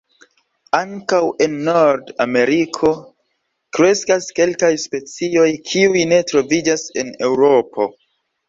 Ankaŭ 0.77 1.19
en 1.45 1.53
Nord-Ameriko 1.67 2.89
kreskas 3.79 4.31
kelkaj 4.41 4.73
specioj 4.87 5.47
kiuj 5.73 6.05
ne 6.15 6.23
troviĝas 6.33 6.89
en 7.05 7.17
Eŭropo. 7.31 7.89